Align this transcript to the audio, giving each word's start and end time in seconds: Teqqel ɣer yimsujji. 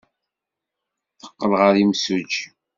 Teqqel 1.19 1.51
ɣer 1.59 1.73
yimsujji. 1.77 2.47